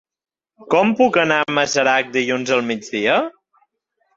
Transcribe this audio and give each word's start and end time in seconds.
Com 0.73 0.93
puc 1.01 1.19
anar 1.23 1.37
a 1.43 1.53
Masarac 1.57 2.09
dilluns 2.17 2.55
al 2.57 2.67
migdia? 2.71 3.19